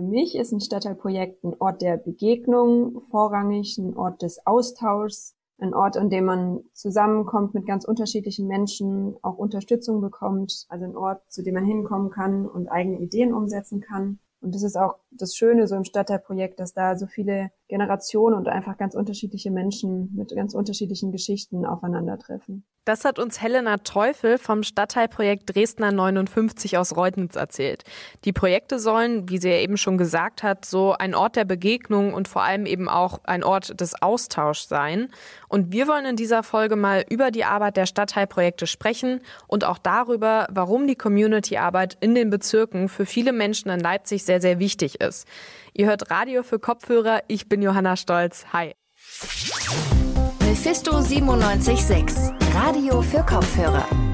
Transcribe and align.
Für 0.00 0.06
mich 0.06 0.34
ist 0.34 0.50
ein 0.50 0.62
Stadtteilprojekt 0.62 1.44
ein 1.44 1.56
Ort 1.58 1.82
der 1.82 1.98
Begegnung 1.98 3.02
vorrangig, 3.10 3.76
ein 3.76 3.94
Ort 3.98 4.22
des 4.22 4.46
Austauschs, 4.46 5.36
ein 5.58 5.74
Ort, 5.74 5.98
an 5.98 6.08
dem 6.08 6.24
man 6.24 6.60
zusammenkommt 6.72 7.52
mit 7.52 7.66
ganz 7.66 7.84
unterschiedlichen 7.84 8.46
Menschen, 8.46 9.16
auch 9.20 9.36
Unterstützung 9.36 10.00
bekommt, 10.00 10.64
also 10.70 10.86
ein 10.86 10.96
Ort, 10.96 11.30
zu 11.30 11.42
dem 11.42 11.52
man 11.52 11.66
hinkommen 11.66 12.10
kann 12.10 12.48
und 12.48 12.68
eigene 12.68 12.98
Ideen 12.98 13.34
umsetzen 13.34 13.82
kann. 13.82 14.20
Und 14.40 14.54
das 14.54 14.62
ist 14.62 14.78
auch 14.78 14.94
das 15.10 15.34
Schöne 15.34 15.66
so 15.66 15.76
im 15.76 15.84
Stadtteilprojekt, 15.84 16.60
dass 16.60 16.72
da 16.72 16.96
so 16.96 17.06
viele 17.06 17.50
Generationen 17.68 18.36
und 18.36 18.48
einfach 18.48 18.76
ganz 18.76 18.94
unterschiedliche 18.94 19.50
Menschen 19.50 20.10
mit 20.14 20.34
ganz 20.34 20.54
unterschiedlichen 20.54 21.12
Geschichten 21.12 21.64
aufeinandertreffen. 21.64 22.64
Das 22.86 23.04
hat 23.04 23.18
uns 23.18 23.40
Helena 23.40 23.76
Teufel 23.76 24.38
vom 24.38 24.62
Stadtteilprojekt 24.62 25.54
Dresdner 25.54 25.92
59 25.92 26.78
aus 26.78 26.96
Reutnitz 26.96 27.36
erzählt. 27.36 27.84
Die 28.24 28.32
Projekte 28.32 28.78
sollen, 28.78 29.28
wie 29.28 29.38
sie 29.38 29.50
ja 29.50 29.58
eben 29.58 29.76
schon 29.76 29.98
gesagt 29.98 30.42
hat, 30.42 30.64
so 30.64 30.94
ein 30.98 31.14
Ort 31.14 31.36
der 31.36 31.44
Begegnung 31.44 32.14
und 32.14 32.26
vor 32.26 32.42
allem 32.42 32.64
eben 32.64 32.88
auch 32.88 33.20
ein 33.24 33.44
Ort 33.44 33.80
des 33.80 34.00
Austauschs 34.00 34.68
sein. 34.68 35.10
Und 35.48 35.72
wir 35.72 35.88
wollen 35.88 36.06
in 36.06 36.16
dieser 36.16 36.42
Folge 36.42 36.74
mal 36.74 37.04
über 37.08 37.30
die 37.30 37.44
Arbeit 37.44 37.76
der 37.76 37.86
Stadtteilprojekte 37.86 38.66
sprechen 38.66 39.20
und 39.46 39.64
auch 39.64 39.78
darüber, 39.78 40.48
warum 40.50 40.86
die 40.86 40.96
Community-Arbeit 40.96 41.98
in 42.00 42.14
den 42.14 42.30
Bezirken 42.30 42.88
für 42.88 43.04
viele 43.04 43.32
Menschen 43.32 43.70
in 43.70 43.80
Leipzig 43.80 44.24
sehr, 44.24 44.40
sehr 44.40 44.58
wichtig 44.58 44.99
ist. 45.00 45.26
Ihr 45.72 45.86
hört 45.86 46.10
Radio 46.10 46.42
für 46.42 46.58
Kopfhörer. 46.58 47.22
Ich 47.28 47.48
bin 47.48 47.62
Johanna 47.62 47.96
Stolz. 47.96 48.46
Hi. 48.52 48.74
Mephisto 50.40 50.98
97.6 50.98 52.54
Radio 52.54 53.02
für 53.02 53.24
Kopfhörer. 53.24 54.09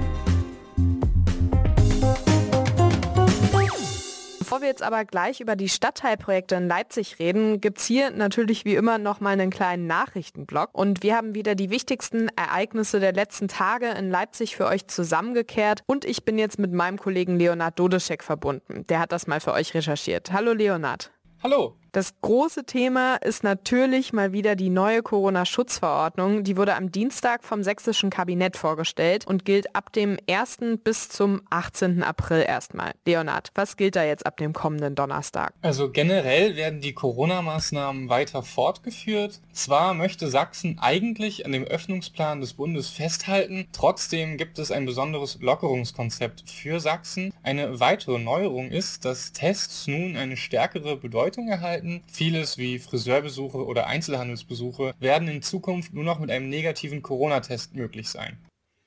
Bevor 4.47 4.61
wir 4.61 4.69
jetzt 4.69 4.85
aber 4.85 5.05
gleich 5.05 5.41
über 5.41 5.57
die 5.57 5.69
Stadtteilprojekte 5.69 6.55
in 6.55 6.69
Leipzig 6.69 7.19
reden, 7.19 7.61
gibt 7.61 7.79
es 7.79 7.87
hier 7.87 8.13
natürlich 8.13 8.65
wie 8.65 8.77
immer 8.77 8.97
noch 8.97 9.19
mal 9.19 9.31
einen 9.31 9.51
kleinen 9.51 9.89
Nachrichtenblock. 9.89 10.71
Und 10.73 11.03
wir 11.03 11.17
haben 11.17 11.35
wieder 11.35 11.57
die 11.57 11.69
wichtigsten 11.69 12.29
Ereignisse 12.37 13.01
der 13.01 13.13
letzten 13.13 13.49
Tage 13.49 13.89
in 13.89 14.09
Leipzig 14.09 14.55
für 14.55 14.67
euch 14.67 14.87
zusammengekehrt. 14.87 15.83
Und 15.87 16.05
ich 16.05 16.25
bin 16.25 16.39
jetzt 16.39 16.61
mit 16.61 16.73
meinem 16.73 16.97
Kollegen 16.97 17.41
Leonard 17.41 17.77
Dodeschek 17.77 18.23
verbunden. 18.23 18.85
Der 18.89 19.01
hat 19.01 19.11
das 19.11 19.27
mal 19.27 19.41
für 19.41 19.53
euch 19.53 19.75
recherchiert. 19.75 20.31
Hallo 20.33 20.53
Leonard. 20.53 21.11
Hallo. 21.43 21.75
Das 21.97 22.13
große 22.21 22.67
Thema 22.67 23.17
ist 23.17 23.43
natürlich 23.43 24.13
mal 24.13 24.35
wieder 24.35 24.55
die 24.55 24.69
neue 24.69 25.03
Corona-Schutzverordnung. 25.03 26.45
Die 26.45 26.59
wurde 26.59 26.77
am 26.77 26.93
Dienstag 26.93 27.43
vom 27.43 27.63
sächsischen 27.63 28.11
Kabinett 28.11 28.59
vorgestellt 28.59 29.27
und 29.27 29.47
gilt 29.47 29.75
ab 29.75 29.95
dem 29.95 30.19
1. 30.29 30.59
bis 30.85 31.09
zum 31.09 31.41
18. 31.49 32.03
April 32.03 32.45
erstmal. 32.47 32.93
Leonard, 33.07 33.51
was 33.55 33.79
gilt 33.79 33.97
da 33.97 34.05
jetzt 34.05 34.27
ab 34.27 34.37
dem 34.37 34.53
kommenden 34.53 34.95
Donnerstag? 34.95 35.55
Also 35.63 35.91
generell 35.91 36.55
werden 36.55 36.83
die 36.83 36.93
Corona-Maßnahmen 36.93 38.11
weiter 38.11 38.43
fortgeführt. 38.43 39.41
Zwar 39.55 39.95
möchte 39.95 40.29
Sachsen 40.29 40.79
eigentlich 40.79 41.47
an 41.47 41.53
dem 41.53 41.65
Öffnungsplan 41.65 42.43
des 42.43 42.53
Bundes 42.53 42.91
festhalten, 42.91 43.69
trotzdem 43.73 44.37
gibt 44.37 44.59
es 44.59 44.71
ein 44.71 44.85
besonderes 44.85 45.39
Lockerungskonzept 45.41 46.45
für 46.47 46.79
Sachsen. 46.79 47.33
Eine 47.43 47.81
weitere 47.81 48.19
Neuerung 48.19 48.69
ist, 48.71 49.07
dass 49.07 49.33
Tests 49.33 49.87
nun 49.87 50.19
eine 50.19 50.37
stärkere 50.37 50.97
Bedeutung 50.97 51.49
erhalten 51.49 51.86
Verhalten. 51.87 52.03
Vieles 52.11 52.59
wie 52.59 52.79
Friseurbesuche 52.79 53.65
oder 53.65 53.87
Einzelhandelsbesuche 53.87 54.95
werden 54.99 55.29
in 55.29 55.43
Zukunft 55.43 55.95
nur 55.95 56.05
noch 56.05 56.19
mit 56.19 56.31
einem 56.31 56.49
negativen 56.49 57.03
Corona-Test 57.03 57.75
möglich 57.75 58.09
sein. 58.09 58.39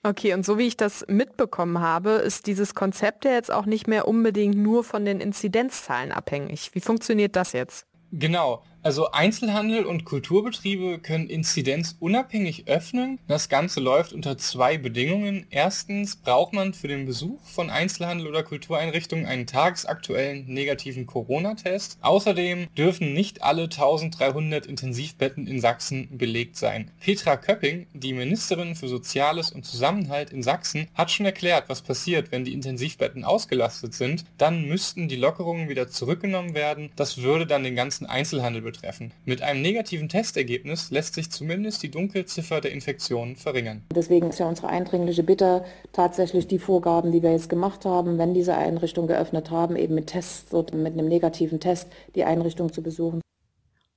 Okay, 0.02 0.34
und 0.34 0.46
so 0.46 0.58
wie 0.58 0.68
ich 0.68 0.78
das 0.78 1.06
mitbekommen 1.10 1.80
habe, 1.80 2.12
ist 2.12 2.48
dieses 2.48 2.74
Konzept 2.74 3.26
ja 3.26 3.32
jetzt 3.32 3.52
auch 3.52 3.66
nicht 3.66 3.88
mehr 3.88 4.08
unbedingt 4.08 4.56
nur 4.56 4.84
von 4.86 5.04
den 5.04 5.20
Inzidenzzahlen 5.20 6.14
abhängig. 6.14 6.72
Wie 6.74 6.80
funktioniert 6.80 7.36
das 7.36 7.52
jetzt? 7.52 7.86
Genau, 8.12 8.64
also 8.82 9.12
Einzelhandel 9.12 9.86
und 9.86 10.06
Kulturbetriebe 10.06 11.00
können 11.00 11.30
inzidenzunabhängig 11.30 12.68
öffnen. 12.68 13.20
Das 13.28 13.50
Ganze 13.50 13.82
läuft 13.82 14.14
unter 14.14 14.38
zwei 14.38 14.78
Bedingungen. 14.78 15.46
Erstens 15.50 16.16
braucht 16.16 16.54
man 16.54 16.74
für 16.74 16.88
den 16.88 17.06
Besuch 17.06 17.44
von 17.44 17.70
Einzelhandel 17.70 18.28
oder 18.28 18.44
Kultureinrichtungen 18.44 19.26
einen 19.26 19.48
tagesaktuellen 19.48 20.46
negativen 20.48 21.06
Corona-Test. 21.06 21.98
Außerdem 22.02 22.68
dürfen 22.78 23.14
nicht 23.14 23.44
alle 23.44 23.64
1300 23.64 24.66
Intensivbetten 24.66 25.46
in 25.46 25.60
Sachsen 25.60 26.18
belegt 26.18 26.56
sein. 26.56 26.92
Petra 27.02 27.36
Köpping, 27.36 27.88
die 27.94 28.14
Ministerin 28.14 28.76
für 28.76 28.88
Soziales 28.88 29.52
und 29.52 29.66
Zusammenhalt 29.66 30.32
in 30.32 30.42
Sachsen, 30.42 30.88
hat 30.94 31.12
schon 31.12 31.26
erklärt, 31.26 31.66
was 31.68 31.82
passiert, 31.82 32.32
wenn 32.32 32.46
die 32.46 32.54
Intensivbetten 32.54 33.26
ausgelastet 33.26 33.94
sind. 33.94 34.24
Dann 34.38 34.66
müssten 34.66 35.10
die 35.10 35.18
Lockerungen 35.18 35.68
wieder 35.68 35.90
zurückgenommen 35.90 36.54
werden. 36.54 36.92
Das 36.96 37.22
würde 37.22 37.46
dann 37.46 37.64
den 37.64 37.76
ganzen 37.76 38.06
Einzelhandel 38.06 38.62
betreffen. 38.62 38.79
Mit 39.26 39.42
einem 39.42 39.62
negativen 39.62 40.10
Testergebnis 40.10 40.92
lässt 40.92 41.16
sich 41.16 41.32
zumindest 41.32 41.84
die 41.84 41.92
Dunkelziffer 41.92 42.62
der 42.62 42.72
Infektionen 42.72 43.36
verringern. 43.36 43.84
Deswegen 43.94 44.30
ist 44.30 44.40
ja 44.40 44.48
unsere 44.48 44.68
eindringliche 44.70 45.24
Bitte, 45.24 45.66
tatsächlich 45.92 46.48
die 46.48 46.60
Vorgaben, 46.60 47.12
die 47.12 47.22
wir 47.22 47.32
jetzt 47.32 47.50
gemacht 47.50 47.86
haben, 47.86 48.18
wenn 48.18 48.34
diese 48.34 48.56
Einrichtung 48.56 49.08
geöffnet 49.08 49.52
haben, 49.52 49.76
eben 49.76 49.96
mit 49.96 50.08
Tests 50.08 50.54
oder 50.54 50.76
mit 50.76 50.94
einem 50.94 51.08
negativen 51.08 51.60
Test 51.60 51.88
die 52.16 52.24
Einrichtung 52.24 52.72
zu 52.72 52.82
besuchen. 52.82 53.22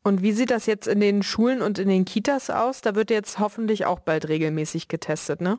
Und 0.04 0.22
wie 0.22 0.32
sieht 0.32 0.50
das 0.50 0.66
jetzt 0.66 0.88
in 0.88 1.00
den 1.00 1.22
Schulen 1.22 1.62
und 1.62 1.78
in 1.78 1.88
den 1.88 2.04
Kitas 2.04 2.50
aus? 2.50 2.80
Da 2.80 2.94
wird 2.94 3.10
jetzt 3.10 3.38
hoffentlich 3.38 3.86
auch 3.86 4.00
bald 4.00 4.28
regelmäßig 4.28 4.88
getestet, 4.88 5.40
ne? 5.40 5.58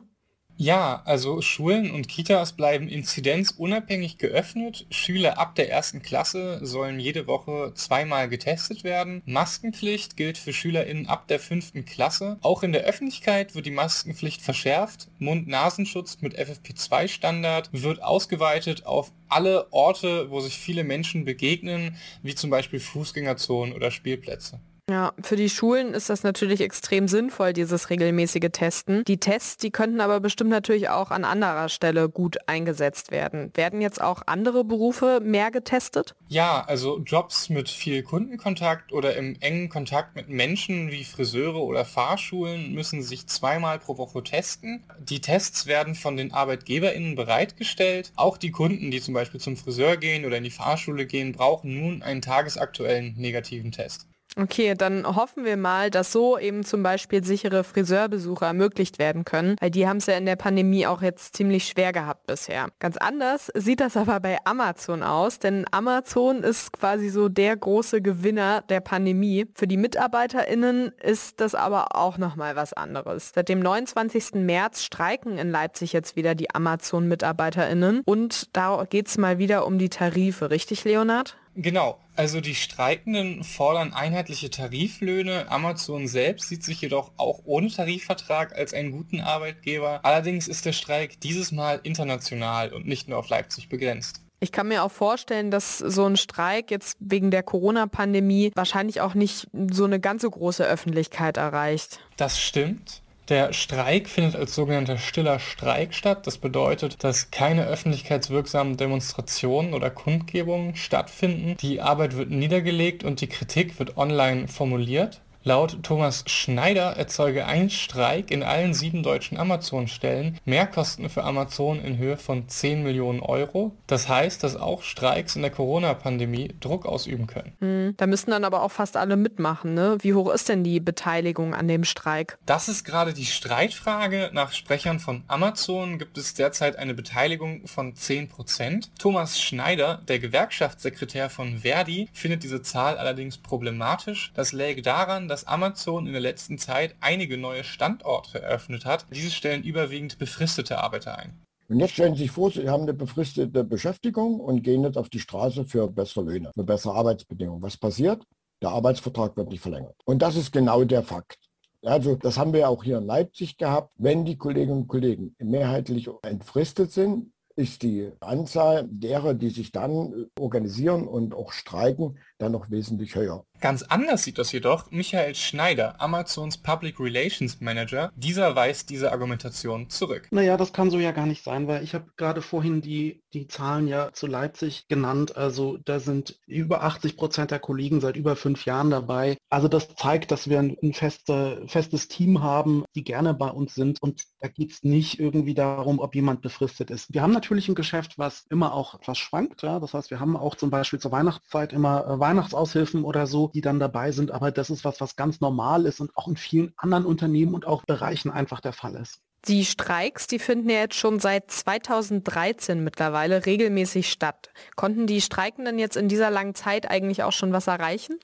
Ja, 0.56 1.02
also 1.04 1.40
Schulen 1.40 1.90
und 1.90 2.06
Kitas 2.06 2.52
bleiben 2.52 2.86
inzidenzunabhängig 2.86 4.18
geöffnet. 4.18 4.86
Schüler 4.88 5.36
ab 5.36 5.56
der 5.56 5.68
ersten 5.68 6.00
Klasse 6.00 6.60
sollen 6.62 7.00
jede 7.00 7.26
Woche 7.26 7.72
zweimal 7.74 8.28
getestet 8.28 8.84
werden. 8.84 9.20
Maskenpflicht 9.26 10.16
gilt 10.16 10.38
für 10.38 10.52
SchülerInnen 10.52 11.08
ab 11.08 11.26
der 11.26 11.40
fünften 11.40 11.84
Klasse. 11.84 12.38
Auch 12.42 12.62
in 12.62 12.70
der 12.70 12.84
Öffentlichkeit 12.84 13.56
wird 13.56 13.66
die 13.66 13.72
Maskenpflicht 13.72 14.42
verschärft. 14.42 15.08
Mund-Nasenschutz 15.18 16.18
mit 16.20 16.38
FFP2-Standard 16.38 17.70
wird 17.72 18.00
ausgeweitet 18.00 18.86
auf 18.86 19.10
alle 19.28 19.72
Orte, 19.72 20.30
wo 20.30 20.38
sich 20.38 20.56
viele 20.56 20.84
Menschen 20.84 21.24
begegnen, 21.24 21.96
wie 22.22 22.36
zum 22.36 22.50
Beispiel 22.50 22.78
Fußgängerzonen 22.78 23.74
oder 23.74 23.90
Spielplätze. 23.90 24.60
Ja, 24.90 25.14
für 25.22 25.36
die 25.36 25.48
Schulen 25.48 25.94
ist 25.94 26.10
das 26.10 26.24
natürlich 26.24 26.60
extrem 26.60 27.08
sinnvoll, 27.08 27.54
dieses 27.54 27.88
regelmäßige 27.88 28.50
Testen. 28.52 29.02
Die 29.04 29.16
Tests, 29.16 29.56
die 29.56 29.70
könnten 29.70 30.02
aber 30.02 30.20
bestimmt 30.20 30.50
natürlich 30.50 30.90
auch 30.90 31.10
an 31.10 31.24
anderer 31.24 31.70
Stelle 31.70 32.10
gut 32.10 32.36
eingesetzt 32.48 33.10
werden. 33.10 33.50
Werden 33.54 33.80
jetzt 33.80 34.02
auch 34.02 34.20
andere 34.26 34.62
Berufe 34.62 35.20
mehr 35.24 35.50
getestet? 35.50 36.14
Ja, 36.28 36.62
also 36.66 36.98
Jobs 36.98 37.48
mit 37.48 37.70
viel 37.70 38.02
Kundenkontakt 38.02 38.92
oder 38.92 39.16
im 39.16 39.36
engen 39.40 39.70
Kontakt 39.70 40.16
mit 40.16 40.28
Menschen 40.28 40.90
wie 40.90 41.04
Friseure 41.04 41.62
oder 41.62 41.86
Fahrschulen 41.86 42.74
müssen 42.74 43.02
sich 43.02 43.26
zweimal 43.26 43.78
pro 43.78 43.96
Woche 43.96 44.22
testen. 44.22 44.84
Die 44.98 45.22
Tests 45.22 45.64
werden 45.64 45.94
von 45.94 46.18
den 46.18 46.30
ArbeitgeberInnen 46.34 47.14
bereitgestellt. 47.14 48.12
Auch 48.16 48.36
die 48.36 48.50
Kunden, 48.50 48.90
die 48.90 49.00
zum 49.00 49.14
Beispiel 49.14 49.40
zum 49.40 49.56
Friseur 49.56 49.96
gehen 49.96 50.26
oder 50.26 50.36
in 50.36 50.44
die 50.44 50.50
Fahrschule 50.50 51.06
gehen, 51.06 51.32
brauchen 51.32 51.80
nun 51.80 52.02
einen 52.02 52.20
tagesaktuellen 52.20 53.14
negativen 53.16 53.72
Test. 53.72 54.06
Okay, 54.36 54.74
dann 54.74 55.06
hoffen 55.06 55.44
wir 55.44 55.56
mal, 55.56 55.90
dass 55.90 56.10
so 56.10 56.38
eben 56.38 56.64
zum 56.64 56.82
Beispiel 56.82 57.22
sichere 57.24 57.62
Friseurbesuche 57.62 58.44
ermöglicht 58.44 58.98
werden 58.98 59.24
können, 59.24 59.56
weil 59.60 59.70
die 59.70 59.86
haben 59.86 59.98
es 59.98 60.06
ja 60.06 60.16
in 60.16 60.26
der 60.26 60.36
Pandemie 60.36 60.86
auch 60.86 61.02
jetzt 61.02 61.36
ziemlich 61.36 61.68
schwer 61.68 61.92
gehabt 61.92 62.26
bisher. 62.26 62.68
Ganz 62.80 62.96
anders 62.96 63.52
sieht 63.54 63.80
das 63.80 63.96
aber 63.96 64.18
bei 64.20 64.38
Amazon 64.44 65.02
aus, 65.02 65.38
denn 65.38 65.64
Amazon 65.70 66.42
ist 66.42 66.72
quasi 66.72 67.10
so 67.10 67.28
der 67.28 67.56
große 67.56 68.02
Gewinner 68.02 68.62
der 68.68 68.80
Pandemie. 68.80 69.46
Für 69.54 69.68
die 69.68 69.76
MitarbeiterInnen 69.76 70.92
ist 71.00 71.40
das 71.40 71.54
aber 71.54 71.94
auch 71.94 72.18
nochmal 72.18 72.56
was 72.56 72.72
anderes. 72.72 73.32
Seit 73.34 73.48
dem 73.48 73.60
29. 73.60 74.34
März 74.34 74.82
streiken 74.82 75.38
in 75.38 75.50
Leipzig 75.50 75.92
jetzt 75.92 76.16
wieder 76.16 76.34
die 76.34 76.52
Amazon-MitarbeiterInnen 76.52 78.02
und 78.04 78.56
da 78.56 78.84
geht 78.88 79.06
es 79.06 79.16
mal 79.16 79.38
wieder 79.38 79.66
um 79.66 79.78
die 79.78 79.90
Tarife, 79.90 80.50
richtig 80.50 80.84
Leonard? 80.84 81.36
Genau, 81.56 82.00
also 82.16 82.40
die 82.40 82.54
Streikenden 82.54 83.44
fordern 83.44 83.92
einheitliche 83.92 84.50
Tariflöhne. 84.50 85.50
Amazon 85.50 86.08
selbst 86.08 86.48
sieht 86.48 86.64
sich 86.64 86.80
jedoch 86.80 87.12
auch 87.16 87.40
ohne 87.44 87.68
Tarifvertrag 87.68 88.54
als 88.56 88.74
einen 88.74 88.90
guten 88.90 89.20
Arbeitgeber. 89.20 90.00
Allerdings 90.02 90.48
ist 90.48 90.64
der 90.64 90.72
Streik 90.72 91.20
dieses 91.20 91.52
Mal 91.52 91.80
international 91.84 92.72
und 92.72 92.86
nicht 92.86 93.08
nur 93.08 93.18
auf 93.18 93.28
Leipzig 93.28 93.68
begrenzt. 93.68 94.20
Ich 94.40 94.52
kann 94.52 94.68
mir 94.68 94.82
auch 94.82 94.90
vorstellen, 94.90 95.50
dass 95.50 95.78
so 95.78 96.04
ein 96.04 96.16
Streik 96.16 96.70
jetzt 96.70 96.96
wegen 96.98 97.30
der 97.30 97.42
Corona-Pandemie 97.42 98.52
wahrscheinlich 98.54 99.00
auch 99.00 99.14
nicht 99.14 99.46
so 99.70 99.84
eine 99.84 100.00
ganz 100.00 100.22
so 100.22 100.30
große 100.30 100.66
Öffentlichkeit 100.66 101.36
erreicht. 101.36 102.00
Das 102.16 102.38
stimmt. 102.38 103.00
Der 103.30 103.54
Streik 103.54 104.08
findet 104.08 104.36
als 104.36 104.54
sogenannter 104.54 104.98
stiller 104.98 105.38
Streik 105.38 105.94
statt. 105.94 106.26
Das 106.26 106.36
bedeutet, 106.36 107.02
dass 107.02 107.30
keine 107.30 107.66
öffentlichkeitswirksamen 107.66 108.76
Demonstrationen 108.76 109.72
oder 109.72 109.88
Kundgebungen 109.88 110.76
stattfinden. 110.76 111.56
Die 111.60 111.80
Arbeit 111.80 112.16
wird 112.16 112.30
niedergelegt 112.30 113.02
und 113.02 113.22
die 113.22 113.28
Kritik 113.28 113.78
wird 113.78 113.96
online 113.96 114.46
formuliert. 114.48 115.22
Laut 115.46 115.82
Thomas 115.82 116.24
Schneider 116.26 116.96
erzeuge 116.96 117.44
ein 117.44 117.68
Streik 117.68 118.30
in 118.30 118.42
allen 118.42 118.72
sieben 118.72 119.02
deutschen 119.02 119.36
Amazon-Stellen 119.36 120.38
Mehrkosten 120.46 121.10
für 121.10 121.22
Amazon 121.22 121.84
in 121.84 121.98
Höhe 121.98 122.16
von 122.16 122.48
10 122.48 122.82
Millionen 122.82 123.20
Euro. 123.20 123.76
Das 123.86 124.08
heißt, 124.08 124.42
dass 124.42 124.56
auch 124.56 124.82
Streiks 124.82 125.36
in 125.36 125.42
der 125.42 125.50
Corona-Pandemie 125.50 126.54
Druck 126.60 126.86
ausüben 126.86 127.26
können. 127.26 127.52
Hm, 127.60 127.94
da 127.98 128.06
müssten 128.06 128.30
dann 128.30 128.44
aber 128.44 128.62
auch 128.62 128.70
fast 128.70 128.96
alle 128.96 129.18
mitmachen. 129.18 129.74
Ne? 129.74 129.98
Wie 130.00 130.14
hoch 130.14 130.32
ist 130.32 130.48
denn 130.48 130.64
die 130.64 130.80
Beteiligung 130.80 131.54
an 131.54 131.68
dem 131.68 131.84
Streik? 131.84 132.38
Das 132.46 132.70
ist 132.70 132.84
gerade 132.84 133.12
die 133.12 133.26
Streitfrage. 133.26 134.30
Nach 134.32 134.50
Sprechern 134.50 134.98
von 134.98 135.24
Amazon 135.28 135.98
gibt 135.98 136.16
es 136.16 136.32
derzeit 136.32 136.76
eine 136.76 136.94
Beteiligung 136.94 137.66
von 137.66 137.94
10 137.94 138.30
Prozent. 138.30 138.90
Thomas 138.98 139.38
Schneider, 139.38 140.00
der 140.08 140.20
Gewerkschaftssekretär 140.20 141.28
von 141.28 141.58
Verdi, 141.58 142.08
findet 142.14 142.42
diese 142.44 142.62
Zahl 142.62 142.96
allerdings 142.96 143.36
problematisch. 143.36 144.32
Das 144.34 144.52
läge 144.52 144.80
daran, 144.80 145.28
dass 145.33 145.33
Amazon 145.42 146.06
in 146.06 146.12
der 146.12 146.22
letzten 146.22 146.58
Zeit 146.58 146.94
einige 147.00 147.36
neue 147.36 147.64
Standorte 147.64 148.40
eröffnet 148.40 148.84
hat. 148.84 149.06
Diese 149.12 149.32
stellen 149.32 149.64
überwiegend 149.64 150.18
befristete 150.18 150.78
Arbeiter 150.78 151.18
ein. 151.18 151.42
Und 151.68 151.80
jetzt 151.80 151.94
stellen 151.94 152.14
Sie 152.14 152.22
sich 152.22 152.30
vor, 152.30 152.52
Sie 152.52 152.68
haben 152.68 152.84
eine 152.84 152.94
befristete 152.94 153.64
Beschäftigung 153.64 154.38
und 154.38 154.62
gehen 154.62 154.84
jetzt 154.84 154.96
auf 154.96 155.08
die 155.08 155.18
Straße 155.18 155.64
für 155.64 155.88
bessere 155.88 156.24
Löhne, 156.24 156.52
für 156.54 156.62
bessere 156.62 156.94
Arbeitsbedingungen. 156.94 157.62
Was 157.62 157.76
passiert? 157.76 158.22
Der 158.62 158.70
Arbeitsvertrag 158.70 159.36
wird 159.36 159.48
nicht 159.48 159.62
verlängert. 159.62 159.96
Und 160.04 160.22
das 160.22 160.36
ist 160.36 160.52
genau 160.52 160.84
der 160.84 161.02
Fakt. 161.02 161.38
Also 161.82 162.14
das 162.16 162.38
haben 162.38 162.52
wir 162.52 162.68
auch 162.68 162.84
hier 162.84 162.98
in 162.98 163.06
Leipzig 163.06 163.56
gehabt. 163.56 163.90
Wenn 163.96 164.24
die 164.24 164.38
Kolleginnen 164.38 164.82
und 164.82 164.88
Kollegen 164.88 165.34
mehrheitlich 165.38 166.08
entfristet 166.22 166.92
sind, 166.92 167.32
ist 167.56 167.82
die 167.82 168.10
Anzahl 168.20 168.86
derer, 168.90 169.34
die 169.34 169.50
sich 169.50 169.70
dann 169.70 170.26
organisieren 170.38 171.06
und 171.06 171.34
auch 171.34 171.52
streiken, 171.52 172.18
dann 172.44 172.52
noch 172.52 172.70
wesentlich 172.70 173.14
höher. 173.14 173.44
Ganz 173.60 173.82
anders 173.82 174.24
sieht 174.24 174.38
das 174.38 174.52
jedoch 174.52 174.90
Michael 174.90 175.34
Schneider, 175.34 176.00
Amazons 176.00 176.58
Public 176.58 177.00
Relations 177.00 177.60
Manager. 177.60 178.12
Dieser 178.14 178.54
weist 178.54 178.90
diese 178.90 179.10
Argumentation 179.10 179.88
zurück. 179.88 180.28
Naja, 180.30 180.56
das 180.56 180.72
kann 180.72 180.90
so 180.90 180.98
ja 180.98 181.12
gar 181.12 181.26
nicht 181.26 181.42
sein, 181.42 181.66
weil 181.66 181.82
ich 181.82 181.94
habe 181.94 182.06
gerade 182.16 182.42
vorhin 182.42 182.82
die, 182.82 183.22
die 183.32 183.46
Zahlen 183.46 183.88
ja 183.88 184.12
zu 184.12 184.26
Leipzig 184.26 184.86
genannt. 184.88 185.36
Also 185.36 185.78
da 185.84 185.98
sind 185.98 186.38
über 186.46 186.82
80 186.82 187.16
Prozent 187.16 187.50
der 187.52 187.58
Kollegen 187.58 188.00
seit 188.00 188.16
über 188.16 188.36
fünf 188.36 188.66
Jahren 188.66 188.90
dabei. 188.90 189.38
Also 189.48 189.68
das 189.68 189.94
zeigt, 189.94 190.30
dass 190.30 190.48
wir 190.48 190.58
ein, 190.58 190.76
ein 190.82 190.92
feste, 190.92 191.64
festes 191.66 192.08
Team 192.08 192.42
haben, 192.42 192.84
die 192.94 193.04
gerne 193.04 193.32
bei 193.32 193.48
uns 193.48 193.74
sind. 193.74 194.02
Und 194.02 194.24
da 194.40 194.48
geht 194.48 194.72
es 194.72 194.82
nicht 194.82 195.18
irgendwie 195.18 195.54
darum, 195.54 196.00
ob 196.00 196.14
jemand 196.14 196.42
befristet 196.42 196.90
ist. 196.90 197.14
Wir 197.14 197.22
haben 197.22 197.32
natürlich 197.32 197.68
ein 197.68 197.74
Geschäft, 197.74 198.18
was 198.18 198.44
immer 198.50 198.74
auch 198.74 198.94
etwas 198.94 199.16
schwankt. 199.16 199.62
Ja? 199.62 199.80
Das 199.80 199.94
heißt, 199.94 200.10
wir 200.10 200.20
haben 200.20 200.36
auch 200.36 200.54
zum 200.54 200.68
Beispiel 200.70 200.98
zur 200.98 201.12
Weihnachtszeit 201.12 201.72
immer 201.72 202.06
äh, 202.06 202.20
Weihnachtsaushilfen 202.34 203.04
oder 203.04 203.26
so, 203.26 203.50
die 203.54 203.60
dann 203.60 203.78
dabei 203.78 204.12
sind, 204.12 204.30
aber 204.30 204.50
das 204.50 204.70
ist 204.70 204.84
was, 204.84 205.00
was 205.00 205.16
ganz 205.16 205.40
normal 205.40 205.86
ist 205.86 206.00
und 206.00 206.16
auch 206.16 206.28
in 206.28 206.36
vielen 206.36 206.72
anderen 206.76 207.06
Unternehmen 207.06 207.54
und 207.54 207.66
auch 207.66 207.84
Bereichen 207.84 208.30
einfach 208.30 208.60
der 208.60 208.72
Fall 208.72 208.94
ist. 208.96 209.20
Die 209.46 209.64
Streiks, 209.64 210.26
die 210.26 210.38
finden 210.38 210.70
ja 210.70 210.76
jetzt 210.76 210.96
schon 210.96 211.20
seit 211.20 211.50
2013 211.50 212.82
mittlerweile 212.82 213.44
regelmäßig 213.44 214.10
statt. 214.10 214.50
Konnten 214.74 215.06
die 215.06 215.20
Streikenden 215.20 215.78
jetzt 215.78 215.96
in 215.96 216.08
dieser 216.08 216.30
langen 216.30 216.54
Zeit 216.54 216.90
eigentlich 216.90 217.22
auch 217.22 217.32
schon 217.32 217.52
was 217.52 217.66
erreichen? 217.66 218.18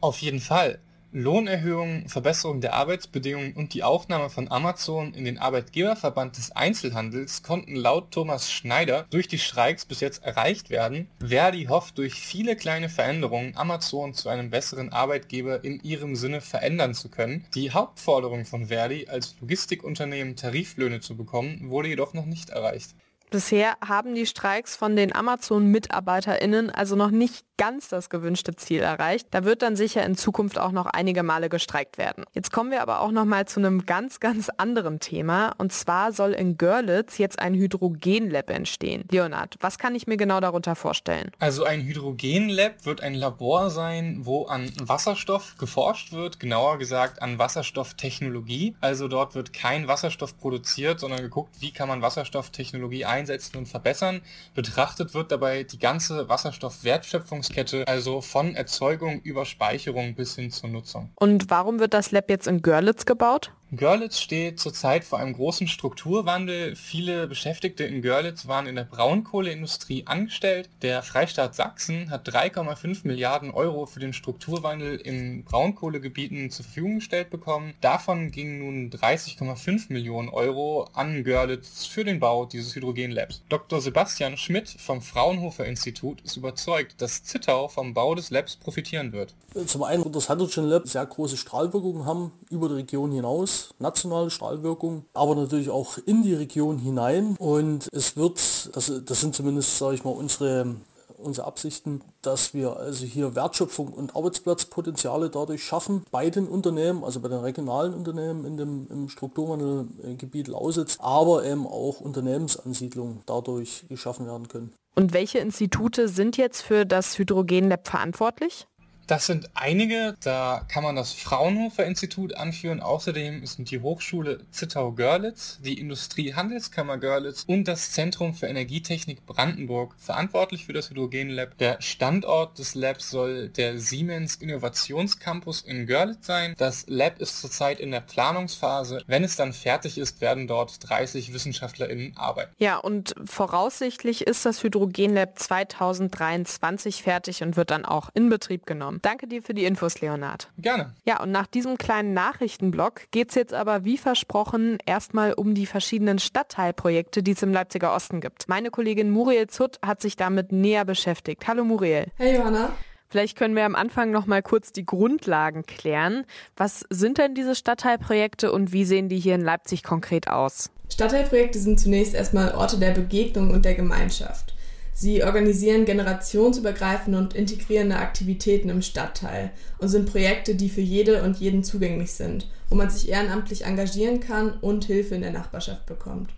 Auf 0.00 0.18
jeden 0.18 0.40
Fall. 0.40 0.80
Lohnerhöhungen, 1.14 2.08
Verbesserung 2.08 2.62
der 2.62 2.72
Arbeitsbedingungen 2.72 3.52
und 3.52 3.74
die 3.74 3.82
Aufnahme 3.82 4.30
von 4.30 4.50
Amazon 4.50 5.12
in 5.12 5.26
den 5.26 5.38
Arbeitgeberverband 5.38 6.38
des 6.38 6.52
Einzelhandels 6.52 7.42
konnten 7.42 7.76
laut 7.76 8.10
Thomas 8.12 8.50
Schneider 8.50 9.06
durch 9.10 9.28
die 9.28 9.38
Streiks 9.38 9.84
bis 9.84 10.00
jetzt 10.00 10.24
erreicht 10.24 10.70
werden. 10.70 11.08
Verdi 11.20 11.66
hofft 11.66 11.98
durch 11.98 12.14
viele 12.14 12.56
kleine 12.56 12.88
Veränderungen 12.88 13.54
Amazon 13.56 14.14
zu 14.14 14.30
einem 14.30 14.48
besseren 14.48 14.90
Arbeitgeber 14.90 15.62
in 15.62 15.80
ihrem 15.82 16.16
Sinne 16.16 16.40
verändern 16.40 16.94
zu 16.94 17.10
können. 17.10 17.44
Die 17.54 17.72
Hauptforderung 17.72 18.46
von 18.46 18.68
Verdi 18.68 19.06
als 19.08 19.36
Logistikunternehmen 19.40 20.36
Tariflöhne 20.36 21.00
zu 21.00 21.14
bekommen, 21.14 21.68
wurde 21.68 21.88
jedoch 21.88 22.14
noch 22.14 22.26
nicht 22.26 22.48
erreicht. 22.48 22.94
Bisher 23.32 23.78
haben 23.80 24.14
die 24.14 24.26
Streiks 24.26 24.76
von 24.76 24.94
den 24.94 25.14
Amazon-MitarbeiterInnen 25.14 26.68
also 26.68 26.96
noch 26.96 27.10
nicht 27.10 27.46
ganz 27.56 27.88
das 27.88 28.10
gewünschte 28.10 28.56
Ziel 28.56 28.80
erreicht. 28.80 29.28
Da 29.30 29.44
wird 29.44 29.62
dann 29.62 29.76
sicher 29.76 30.04
in 30.04 30.16
Zukunft 30.16 30.58
auch 30.58 30.72
noch 30.72 30.86
einige 30.86 31.22
Male 31.22 31.48
gestreikt 31.48 31.96
werden. 31.96 32.24
Jetzt 32.32 32.50
kommen 32.50 32.72
wir 32.72 32.82
aber 32.82 33.00
auch 33.00 33.12
noch 33.12 33.24
mal 33.24 33.46
zu 33.46 33.60
einem 33.60 33.86
ganz, 33.86 34.20
ganz 34.20 34.50
anderen 34.56 35.00
Thema. 35.00 35.54
Und 35.58 35.72
zwar 35.72 36.12
soll 36.12 36.32
in 36.32 36.58
Görlitz 36.58 37.18
jetzt 37.18 37.38
ein 37.38 37.54
Hydrogenlab 37.54 38.50
entstehen. 38.50 39.04
Leonard, 39.10 39.56
was 39.60 39.78
kann 39.78 39.94
ich 39.94 40.06
mir 40.06 40.16
genau 40.16 40.40
darunter 40.40 40.74
vorstellen? 40.74 41.30
Also 41.38 41.64
ein 41.64 41.82
Hydrogenlab 41.82 42.84
wird 42.84 43.00
ein 43.00 43.14
Labor 43.14 43.70
sein, 43.70 44.22
wo 44.22 44.46
an 44.46 44.72
Wasserstoff 44.82 45.56
geforscht 45.56 46.12
wird, 46.12 46.40
genauer 46.40 46.78
gesagt 46.78 47.22
an 47.22 47.38
Wasserstofftechnologie. 47.38 48.74
Also 48.80 49.08
dort 49.08 49.34
wird 49.36 49.52
kein 49.52 49.88
Wasserstoff 49.88 50.36
produziert, 50.36 51.00
sondern 51.00 51.20
geguckt, 51.20 51.54
wie 51.60 51.72
kann 51.72 51.88
man 51.88 52.02
Wasserstofftechnologie 52.02 53.04
einsetzen 53.22 53.56
und 53.56 53.66
verbessern. 53.66 54.20
Betrachtet 54.54 55.14
wird 55.14 55.30
dabei 55.30 55.62
die 55.62 55.78
ganze 55.78 56.28
Wasserstoffwertschöpfungs 56.28 57.54
Wertschöpfungskette, 57.54 57.86
also 57.86 58.20
von 58.20 58.54
Erzeugung 58.54 59.20
über 59.22 59.44
Speicherung 59.44 60.14
bis 60.14 60.34
hin 60.34 60.50
zur 60.50 60.70
Nutzung. 60.70 61.10
Und 61.14 61.50
warum 61.50 61.78
wird 61.78 61.94
das 61.94 62.10
Lab 62.10 62.28
jetzt 62.28 62.46
in 62.46 62.62
Görlitz 62.62 63.06
gebaut? 63.06 63.52
Görlitz 63.74 64.20
steht 64.20 64.60
zurzeit 64.60 65.02
vor 65.02 65.18
einem 65.18 65.32
großen 65.32 65.66
Strukturwandel. 65.66 66.76
Viele 66.76 67.26
Beschäftigte 67.26 67.84
in 67.84 68.02
Görlitz 68.02 68.46
waren 68.46 68.66
in 68.66 68.76
der 68.76 68.84
Braunkohleindustrie 68.84 70.02
angestellt. 70.06 70.68
Der 70.82 71.02
Freistaat 71.02 71.54
Sachsen 71.54 72.10
hat 72.10 72.28
3,5 72.28 73.06
Milliarden 73.06 73.50
Euro 73.50 73.86
für 73.86 73.98
den 73.98 74.12
Strukturwandel 74.12 74.96
in 74.96 75.44
Braunkohlegebieten 75.44 76.50
zur 76.50 76.66
Verfügung 76.66 76.96
gestellt 76.96 77.30
bekommen. 77.30 77.72
Davon 77.80 78.30
gingen 78.30 78.58
nun 78.58 78.90
30,5 78.90 79.90
Millionen 79.90 80.28
Euro 80.28 80.90
an 80.92 81.24
Görlitz 81.24 81.86
für 81.86 82.04
den 82.04 82.20
Bau 82.20 82.44
dieses 82.44 82.74
Hydrogenlabs. 82.74 83.42
Dr. 83.48 83.80
Sebastian 83.80 84.36
Schmidt 84.36 84.68
vom 84.68 85.00
Fraunhofer 85.00 85.64
Institut 85.64 86.20
ist 86.20 86.36
überzeugt, 86.36 87.00
dass 87.00 87.24
Zittau 87.24 87.68
vom 87.68 87.94
Bau 87.94 88.14
des 88.14 88.28
Labs 88.28 88.54
profitieren 88.54 89.12
wird. 89.12 89.34
Zum 89.66 89.82
einen 89.82 90.04
wird 90.04 90.14
das 90.14 90.28
Hydrogen 90.28 90.64
Lab 90.64 90.86
sehr 90.86 91.06
große 91.06 91.38
Strahlwirkungen 91.38 92.04
haben 92.04 92.32
über 92.50 92.68
die 92.68 92.74
Region 92.74 93.12
hinaus, 93.12 93.61
nationale 93.78 94.30
Strahlwirkung, 94.30 95.04
aber 95.14 95.34
natürlich 95.34 95.70
auch 95.70 95.98
in 96.04 96.22
die 96.22 96.34
Region 96.34 96.78
hinein. 96.78 97.36
Und 97.38 97.88
es 97.92 98.16
wird, 98.16 98.38
das, 98.74 98.92
das 99.04 99.20
sind 99.20 99.34
zumindest, 99.34 99.78
sage 99.78 99.94
ich 99.94 100.04
mal, 100.04 100.10
unsere 100.10 100.76
unsere 101.22 101.46
Absichten, 101.46 102.02
dass 102.20 102.54
wir 102.54 102.76
also 102.76 103.04
hier 103.04 103.34
Wertschöpfung 103.34 103.88
und 103.88 104.16
Arbeitsplatzpotenziale 104.16 105.30
dadurch 105.30 105.64
schaffen 105.64 106.04
bei 106.10 106.30
den 106.30 106.46
Unternehmen, 106.46 107.04
also 107.04 107.20
bei 107.20 107.28
den 107.28 107.38
regionalen 107.38 107.94
Unternehmen 107.94 108.44
in 108.44 108.56
dem 108.56 108.86
im 108.90 109.08
Strukturwandelgebiet 109.08 110.48
Lausitz, 110.48 110.98
aber 111.00 111.44
eben 111.44 111.66
auch 111.66 112.00
Unternehmensansiedlungen 112.00 113.22
dadurch 113.26 113.84
geschaffen 113.88 114.26
werden 114.26 114.48
können. 114.48 114.72
Und 114.94 115.14
welche 115.14 115.38
Institute 115.38 116.08
sind 116.08 116.36
jetzt 116.36 116.60
für 116.60 116.84
das 116.84 117.18
Hydrogenlab 117.18 117.88
verantwortlich? 117.88 118.66
Das 119.06 119.26
sind 119.26 119.50
einige, 119.54 120.14
da 120.22 120.64
kann 120.68 120.82
man 120.84 120.96
das 120.96 121.12
Fraunhofer 121.12 121.84
Institut 121.84 122.36
anführen. 122.36 122.80
Außerdem 122.80 123.44
sind 123.46 123.70
die 123.70 123.80
Hochschule 123.80 124.40
Zittau-Görlitz, 124.50 125.58
die 125.62 125.78
Industriehandelskammer 125.78 126.98
Görlitz 126.98 127.44
und 127.46 127.66
das 127.66 127.90
Zentrum 127.90 128.34
für 128.34 128.46
Energietechnik 128.46 129.26
Brandenburg 129.26 129.94
verantwortlich 129.98 130.66
für 130.66 130.72
das 130.72 130.90
Hydrogenlab. 130.90 131.58
Der 131.58 131.80
Standort 131.80 132.58
des 132.58 132.74
Labs 132.74 133.10
soll 133.10 133.48
der 133.48 133.78
Siemens 133.78 134.36
Innovationscampus 134.36 135.62
in 135.62 135.86
Görlitz 135.86 136.26
sein. 136.26 136.54
Das 136.58 136.84
Lab 136.86 137.20
ist 137.20 137.40
zurzeit 137.40 137.80
in 137.80 137.90
der 137.90 138.00
Planungsphase. 138.00 139.02
Wenn 139.06 139.24
es 139.24 139.36
dann 139.36 139.52
fertig 139.52 139.98
ist, 139.98 140.20
werden 140.20 140.46
dort 140.46 140.88
30 140.88 141.32
WissenschaftlerInnen 141.32 142.16
arbeiten. 142.16 142.52
Ja, 142.58 142.78
und 142.78 143.14
voraussichtlich 143.24 144.26
ist 144.26 144.46
das 144.46 144.62
Hydrogenlab 144.62 145.38
2023 145.38 147.02
fertig 147.02 147.42
und 147.42 147.56
wird 147.56 147.70
dann 147.70 147.84
auch 147.84 148.10
in 148.14 148.28
Betrieb 148.28 148.66
genommen. 148.66 148.91
Danke 149.00 149.26
dir 149.26 149.42
für 149.42 149.54
die 149.54 149.64
Infos, 149.64 150.00
Leonard. 150.00 150.50
Gerne. 150.58 150.94
Ja, 151.04 151.22
und 151.22 151.30
nach 151.30 151.46
diesem 151.46 151.78
kleinen 151.78 152.12
Nachrichtenblock 152.12 153.10
geht 153.10 153.30
es 153.30 153.34
jetzt 153.34 153.54
aber 153.54 153.84
wie 153.84 153.96
versprochen 153.96 154.78
erstmal 154.84 155.32
um 155.32 155.54
die 155.54 155.66
verschiedenen 155.66 156.18
Stadtteilprojekte, 156.18 157.22
die 157.22 157.32
es 157.32 157.42
im 157.42 157.52
Leipziger 157.52 157.94
Osten 157.94 158.20
gibt. 158.20 158.48
Meine 158.48 158.70
Kollegin 158.70 159.10
Muriel 159.10 159.46
Zutt 159.46 159.78
hat 159.84 160.00
sich 160.00 160.16
damit 160.16 160.52
näher 160.52 160.84
beschäftigt. 160.84 161.46
Hallo 161.46 161.64
Muriel. 161.64 162.06
Hey 162.16 162.36
Johanna. 162.36 162.72
Vielleicht 163.12 163.36
können 163.36 163.54
wir 163.54 163.66
am 163.66 163.74
Anfang 163.74 164.10
noch 164.10 164.24
mal 164.24 164.40
kurz 164.40 164.72
die 164.72 164.86
Grundlagen 164.86 165.66
klären. 165.66 166.24
Was 166.56 166.86
sind 166.88 167.18
denn 167.18 167.34
diese 167.34 167.54
Stadtteilprojekte 167.54 168.50
und 168.50 168.72
wie 168.72 168.86
sehen 168.86 169.10
die 169.10 169.18
hier 169.18 169.34
in 169.34 169.42
Leipzig 169.42 169.82
konkret 169.82 170.28
aus? 170.28 170.70
Stadtteilprojekte 170.90 171.58
sind 171.58 171.78
zunächst 171.78 172.14
erstmal 172.14 172.54
Orte 172.54 172.78
der 172.78 172.92
Begegnung 172.92 173.50
und 173.50 173.66
der 173.66 173.74
Gemeinschaft. 173.74 174.51
Sie 174.94 175.24
organisieren 175.24 175.84
generationsübergreifende 175.84 177.18
und 177.18 177.34
integrierende 177.34 177.96
Aktivitäten 177.96 178.68
im 178.68 178.82
Stadtteil 178.82 179.50
und 179.78 179.88
sind 179.88 180.10
Projekte, 180.10 180.54
die 180.54 180.68
für 180.68 180.82
jede 180.82 181.22
und 181.22 181.38
jeden 181.38 181.64
zugänglich 181.64 182.12
sind, 182.12 182.48
wo 182.68 182.76
man 182.76 182.90
sich 182.90 183.08
ehrenamtlich 183.08 183.64
engagieren 183.64 184.20
kann 184.20 184.54
und 184.60 184.84
Hilfe 184.84 185.14
in 185.14 185.22
der 185.22 185.32
Nachbarschaft 185.32 185.86
bekommt. 185.86 186.30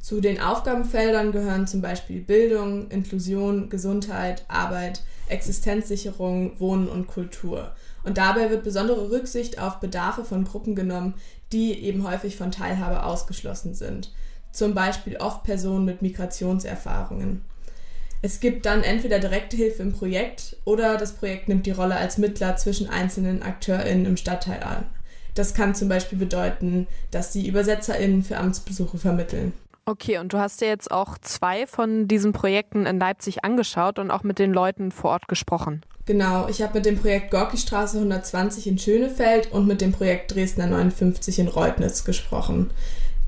Zu 0.00 0.20
den 0.20 0.40
Aufgabenfeldern 0.40 1.32
gehören 1.32 1.66
zum 1.66 1.82
Beispiel 1.82 2.20
Bildung, 2.20 2.88
Inklusion, 2.90 3.68
Gesundheit, 3.70 4.44
Arbeit, 4.46 5.02
Existenzsicherung, 5.28 6.60
Wohnen 6.60 6.88
und 6.88 7.08
Kultur. 7.08 7.72
Und 8.04 8.18
dabei 8.18 8.50
wird 8.50 8.62
besondere 8.62 9.10
Rücksicht 9.10 9.58
auf 9.58 9.80
Bedarfe 9.80 10.24
von 10.24 10.44
Gruppen 10.44 10.76
genommen, 10.76 11.14
die 11.52 11.72
eben 11.82 12.08
häufig 12.08 12.36
von 12.36 12.52
Teilhabe 12.52 13.02
ausgeschlossen 13.02 13.74
sind. 13.74 14.12
Zum 14.52 14.74
Beispiel 14.74 15.16
oft 15.16 15.42
Personen 15.42 15.84
mit 15.84 16.02
Migrationserfahrungen. 16.02 17.42
Es 18.22 18.40
gibt 18.40 18.66
dann 18.66 18.82
entweder 18.82 19.18
direkte 19.18 19.56
Hilfe 19.56 19.82
im 19.82 19.92
Projekt 19.92 20.56
oder 20.64 20.96
das 20.96 21.12
Projekt 21.12 21.48
nimmt 21.48 21.66
die 21.66 21.70
Rolle 21.70 21.96
als 21.96 22.18
Mittler 22.18 22.56
zwischen 22.56 22.88
einzelnen 22.88 23.42
AkteurInnen 23.42 24.06
im 24.06 24.16
Stadtteil 24.16 24.62
an. 24.62 24.86
Das 25.34 25.52
kann 25.52 25.74
zum 25.74 25.88
Beispiel 25.88 26.18
bedeuten, 26.18 26.86
dass 27.10 27.32
sie 27.32 27.48
ÜbersetzerInnen 27.48 28.22
für 28.22 28.38
Amtsbesuche 28.38 28.96
vermitteln. 28.96 29.52
Okay, 29.84 30.18
und 30.18 30.32
du 30.32 30.38
hast 30.38 30.60
dir 30.60 30.66
jetzt 30.66 30.90
auch 30.90 31.16
zwei 31.18 31.66
von 31.66 32.08
diesen 32.08 32.32
Projekten 32.32 32.86
in 32.86 32.98
Leipzig 32.98 33.44
angeschaut 33.44 34.00
und 34.00 34.10
auch 34.10 34.24
mit 34.24 34.40
den 34.40 34.52
Leuten 34.52 34.90
vor 34.90 35.10
Ort 35.10 35.28
gesprochen. 35.28 35.82
Genau, 36.06 36.48
ich 36.48 36.62
habe 36.62 36.74
mit 36.74 36.86
dem 36.86 36.98
Projekt 36.98 37.30
Gorki-Straße 37.30 37.98
120 37.98 38.66
in 38.66 38.78
Schönefeld 38.78 39.52
und 39.52 39.68
mit 39.68 39.80
dem 39.80 39.92
Projekt 39.92 40.34
Dresdner 40.34 40.66
59 40.66 41.38
in 41.38 41.48
Reutnitz 41.48 42.04
gesprochen. 42.04 42.70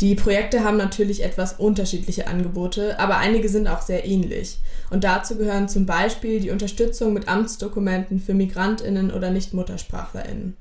Die 0.00 0.14
Projekte 0.14 0.62
haben 0.62 0.76
natürlich 0.76 1.24
etwas 1.24 1.54
unterschiedliche 1.54 2.28
Angebote, 2.28 3.00
aber 3.00 3.18
einige 3.18 3.48
sind 3.48 3.66
auch 3.66 3.82
sehr 3.82 4.06
ähnlich. 4.06 4.58
Und 4.90 5.02
dazu 5.02 5.36
gehören 5.36 5.68
zum 5.68 5.86
Beispiel 5.86 6.38
die 6.38 6.50
Unterstützung 6.50 7.12
mit 7.12 7.26
Amtsdokumenten 7.26 8.20
für 8.20 8.32
Migrantinnen 8.32 9.10
oder 9.10 9.30
Nichtmuttersprachlerinnen. 9.30 10.56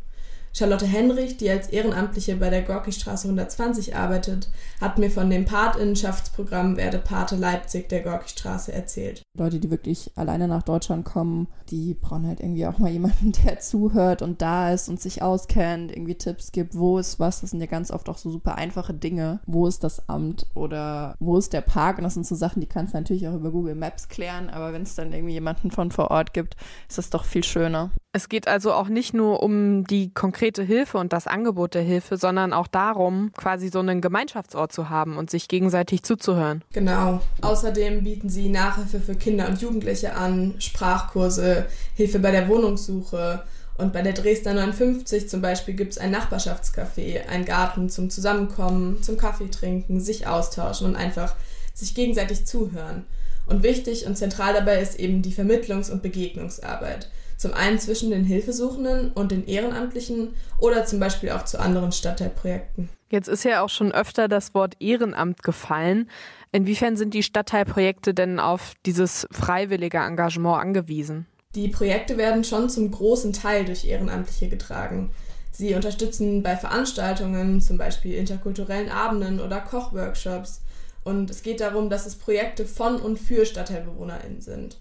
Charlotte 0.57 0.87
Henrich, 0.87 1.37
die 1.37 1.51
als 1.51 1.67
Ehrenamtliche 1.69 2.35
bei 2.35 2.49
der 2.49 2.63
Gorki-Straße 2.63 3.27
120 3.27 3.95
arbeitet, 3.95 4.49
hat 4.81 4.97
mir 4.97 5.11
von 5.11 5.29
dem 5.29 5.45
Patinnenschaftsprogramm 5.45 6.77
Werde 6.77 6.97
Pate 6.97 7.35
Leipzig 7.35 7.89
der 7.89 8.01
Gorki-Straße 8.01 8.73
erzählt. 8.73 9.21
Leute, 9.37 9.59
die 9.59 9.69
wirklich 9.69 10.13
alleine 10.15 10.47
nach 10.47 10.63
Deutschland 10.63 11.05
kommen, 11.05 11.47
die 11.69 11.93
brauchen 11.93 12.25
halt 12.25 12.39
irgendwie 12.39 12.65
auch 12.65 12.79
mal 12.79 12.89
jemanden, 12.91 13.33
der 13.33 13.59
zuhört 13.59 14.23
und 14.23 14.41
da 14.41 14.73
ist 14.73 14.89
und 14.89 14.99
sich 14.99 15.21
auskennt, 15.21 15.91
irgendwie 15.91 16.15
Tipps 16.15 16.51
gibt, 16.51 16.75
wo 16.75 16.97
ist 16.97 17.19
was. 17.19 17.41
Das 17.41 17.51
sind 17.51 17.59
ja 17.59 17.67
ganz 17.67 17.91
oft 17.91 18.09
auch 18.09 18.17
so 18.17 18.31
super 18.31 18.55
einfache 18.55 18.95
Dinge. 18.95 19.41
Wo 19.45 19.67
ist 19.67 19.83
das 19.83 20.09
Amt 20.09 20.47
oder 20.55 21.15
wo 21.19 21.37
ist 21.37 21.53
der 21.53 21.61
Park? 21.61 21.99
Und 21.99 22.03
das 22.03 22.15
sind 22.15 22.25
so 22.25 22.33
Sachen, 22.33 22.61
die 22.61 22.67
kannst 22.67 22.95
du 22.95 22.97
natürlich 22.97 23.27
auch 23.27 23.35
über 23.35 23.51
Google 23.51 23.75
Maps 23.75 24.09
klären, 24.09 24.49
aber 24.49 24.73
wenn 24.73 24.81
es 24.81 24.95
dann 24.95 25.13
irgendwie 25.13 25.33
jemanden 25.33 25.69
von 25.69 25.91
vor 25.91 26.09
Ort 26.09 26.33
gibt, 26.33 26.55
ist 26.89 26.97
das 26.97 27.11
doch 27.11 27.25
viel 27.25 27.43
schöner. 27.43 27.91
Es 28.17 28.29
geht 28.29 28.47
also 28.47 28.73
auch 28.73 28.87
nicht 28.87 29.13
nur 29.13 29.43
um 29.43 29.83
die 29.85 30.11
konkrete 30.11 30.63
Hilfe 30.63 30.97
und 30.97 31.13
das 31.13 31.27
Angebot 31.27 31.75
der 31.75 31.83
Hilfe, 31.83 32.17
sondern 32.17 32.51
auch 32.51 32.65
darum, 32.65 33.31
quasi 33.37 33.69
so 33.69 33.77
einen 33.77 34.01
Gemeinschaftsort 34.01 34.71
zu 34.71 34.89
haben 34.89 35.17
und 35.17 35.29
sich 35.29 35.47
gegenseitig 35.47 36.01
zuzuhören. 36.01 36.63
Genau. 36.73 37.21
Außerdem 37.41 38.03
bieten 38.03 38.27
sie 38.27 38.49
Nachhilfe 38.49 38.99
für 39.01 39.13
Kinder 39.13 39.47
und 39.47 39.61
Jugendliche 39.61 40.15
an, 40.15 40.55
Sprachkurse, 40.57 41.67
Hilfe 41.93 42.17
bei 42.17 42.31
der 42.31 42.49
Wohnungssuche. 42.49 43.43
Und 43.77 43.93
bei 43.93 44.01
der 44.01 44.13
Dresdner 44.13 44.55
59 44.55 45.29
zum 45.29 45.43
Beispiel 45.43 45.75
gibt 45.75 45.91
es 45.91 45.99
ein 45.99 46.09
Nachbarschaftscafé, 46.09 47.27
einen 47.27 47.45
Garten 47.45 47.87
zum 47.87 48.09
Zusammenkommen, 48.09 49.03
zum 49.03 49.17
Kaffee 49.17 49.51
trinken, 49.51 50.01
sich 50.01 50.25
austauschen 50.25 50.87
und 50.87 50.95
einfach 50.95 51.35
sich 51.75 51.93
gegenseitig 51.93 52.47
zuhören. 52.47 53.05
Und 53.45 53.61
wichtig 53.61 54.07
und 54.07 54.17
zentral 54.17 54.55
dabei 54.55 54.81
ist 54.81 54.95
eben 54.99 55.21
die 55.21 55.35
Vermittlungs- 55.35 55.91
und 55.91 56.01
Begegnungsarbeit. 56.01 57.09
Zum 57.37 57.53
einen 57.53 57.79
zwischen 57.79 58.09
den 58.09 58.25
Hilfesuchenden 58.25 59.11
und 59.11 59.31
den 59.31 59.45
Ehrenamtlichen 59.45 60.33
oder 60.59 60.85
zum 60.85 60.99
Beispiel 60.99 61.31
auch 61.31 61.45
zu 61.45 61.59
anderen 61.59 61.91
Stadtteilprojekten. 61.91 62.89
Jetzt 63.09 63.29
ist 63.29 63.45
ja 63.45 63.61
auch 63.61 63.69
schon 63.69 63.91
öfter 63.91 64.27
das 64.27 64.53
Wort 64.53 64.75
Ehrenamt 64.79 65.43
gefallen. 65.43 66.09
Inwiefern 66.51 66.97
sind 66.97 67.13
die 67.13 67.23
Stadtteilprojekte 67.23 68.13
denn 68.13 68.39
auf 68.39 68.73
dieses 68.85 69.27
freiwillige 69.31 69.99
Engagement 69.99 70.59
angewiesen? 70.59 71.27
Die 71.55 71.69
Projekte 71.69 72.17
werden 72.17 72.43
schon 72.43 72.69
zum 72.69 72.91
großen 72.91 73.33
Teil 73.33 73.65
durch 73.65 73.85
Ehrenamtliche 73.85 74.49
getragen. 74.49 75.11
Sie 75.51 75.73
unterstützen 75.73 76.43
bei 76.43 76.55
Veranstaltungen, 76.55 77.61
zum 77.61 77.77
Beispiel 77.77 78.15
interkulturellen 78.15 78.89
Abenden 78.89 79.39
oder 79.39 79.59
Kochworkshops. 79.59 80.61
Und 81.03 81.29
es 81.29 81.41
geht 81.41 81.61
darum, 81.61 81.89
dass 81.89 82.05
es 82.05 82.15
Projekte 82.15 82.65
von 82.65 82.97
und 82.97 83.17
für 83.17 83.45
StadtteilbewohnerInnen 83.45 84.41
sind. 84.41 84.77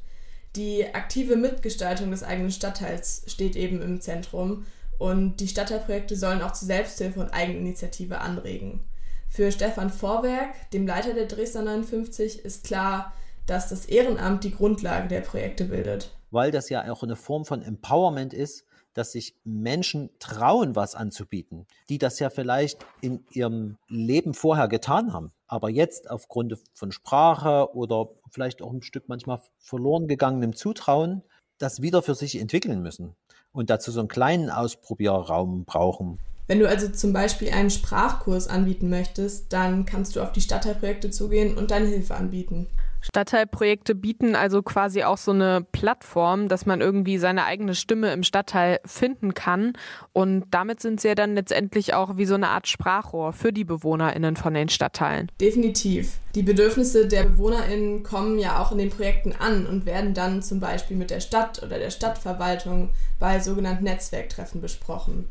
Die 0.56 0.86
aktive 0.94 1.36
Mitgestaltung 1.36 2.10
des 2.10 2.22
eigenen 2.22 2.50
Stadtteils 2.50 3.24
steht 3.26 3.56
eben 3.56 3.82
im 3.82 4.00
Zentrum 4.00 4.64
und 4.98 5.36
die 5.36 5.48
Stadtteilprojekte 5.48 6.16
sollen 6.16 6.40
auch 6.40 6.52
zur 6.52 6.66
Selbsthilfe 6.66 7.20
und 7.20 7.34
Eigeninitiative 7.34 8.20
anregen. 8.20 8.80
Für 9.28 9.52
Stefan 9.52 9.90
Vorwerk, 9.90 10.70
dem 10.70 10.86
Leiter 10.86 11.12
der 11.12 11.26
Dresdner 11.26 11.62
59, 11.62 12.42
ist 12.42 12.64
klar, 12.64 13.12
dass 13.46 13.68
das 13.68 13.84
Ehrenamt 13.84 14.44
die 14.44 14.50
Grundlage 14.50 15.08
der 15.08 15.20
Projekte 15.20 15.66
bildet. 15.66 16.10
Weil 16.30 16.50
das 16.50 16.70
ja 16.70 16.90
auch 16.90 17.02
eine 17.02 17.16
Form 17.16 17.44
von 17.44 17.60
Empowerment 17.60 18.32
ist, 18.32 18.64
dass 18.94 19.12
sich 19.12 19.36
Menschen 19.44 20.08
trauen, 20.20 20.74
was 20.74 20.94
anzubieten, 20.94 21.66
die 21.90 21.98
das 21.98 22.18
ja 22.18 22.30
vielleicht 22.30 22.86
in 23.02 23.26
ihrem 23.30 23.76
Leben 23.88 24.32
vorher 24.32 24.68
getan 24.68 25.12
haben, 25.12 25.32
aber 25.46 25.70
jetzt 25.70 26.10
aufgrund 26.10 26.58
von 26.74 26.92
Sprache 26.92 27.74
oder 27.74 28.08
vielleicht 28.30 28.62
auch 28.62 28.72
ein 28.72 28.82
Stück 28.82 29.08
manchmal 29.08 29.40
verloren 29.58 30.08
gegangenem 30.08 30.54
Zutrauen 30.54 31.22
das 31.58 31.82
wieder 31.82 32.02
für 32.02 32.14
sich 32.14 32.38
entwickeln 32.38 32.82
müssen 32.82 33.14
und 33.52 33.70
dazu 33.70 33.90
so 33.90 34.00
einen 34.00 34.08
kleinen 34.08 34.50
Ausprobierraum 34.50 35.64
brauchen. 35.64 36.18
Wenn 36.46 36.60
du 36.60 36.68
also 36.68 36.88
zum 36.88 37.12
Beispiel 37.12 37.50
einen 37.50 37.70
Sprachkurs 37.70 38.46
anbieten 38.46 38.88
möchtest, 38.88 39.52
dann 39.52 39.84
kannst 39.84 40.14
du 40.14 40.22
auf 40.22 40.32
die 40.32 40.40
Stadtteilprojekte 40.40 41.10
zugehen 41.10 41.56
und 41.56 41.70
deine 41.70 41.86
Hilfe 41.86 42.14
anbieten. 42.14 42.68
Stadtteilprojekte 43.06 43.94
bieten 43.94 44.34
also 44.34 44.62
quasi 44.62 45.04
auch 45.04 45.16
so 45.16 45.30
eine 45.30 45.64
Plattform, 45.70 46.48
dass 46.48 46.66
man 46.66 46.80
irgendwie 46.80 47.18
seine 47.18 47.44
eigene 47.44 47.76
Stimme 47.76 48.12
im 48.12 48.24
Stadtteil 48.24 48.80
finden 48.84 49.32
kann. 49.32 49.74
Und 50.12 50.46
damit 50.50 50.80
sind 50.80 51.00
sie 51.00 51.08
ja 51.08 51.14
dann 51.14 51.36
letztendlich 51.36 51.94
auch 51.94 52.16
wie 52.16 52.26
so 52.26 52.34
eine 52.34 52.48
Art 52.48 52.66
Sprachrohr 52.66 53.32
für 53.32 53.52
die 53.52 53.64
BewohnerInnen 53.64 54.34
von 54.34 54.54
den 54.54 54.68
Stadtteilen. 54.68 55.30
Definitiv. 55.40 56.18
Die 56.34 56.42
Bedürfnisse 56.42 57.06
der 57.06 57.22
BewohnerInnen 57.24 58.02
kommen 58.02 58.40
ja 58.40 58.60
auch 58.60 58.72
in 58.72 58.78
den 58.78 58.90
Projekten 58.90 59.32
an 59.32 59.66
und 59.66 59.86
werden 59.86 60.12
dann 60.12 60.42
zum 60.42 60.58
Beispiel 60.58 60.96
mit 60.96 61.10
der 61.10 61.20
Stadt 61.20 61.62
oder 61.62 61.78
der 61.78 61.90
Stadtverwaltung 61.90 62.90
bei 63.20 63.38
sogenannten 63.38 63.84
Netzwerktreffen 63.84 64.60
besprochen. 64.60 65.28